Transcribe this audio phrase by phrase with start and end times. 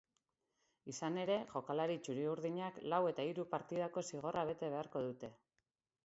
[0.91, 5.31] Izan ere, jokalari txuri-urdinak lau eta hiru partidako zigorra bete beharko dute.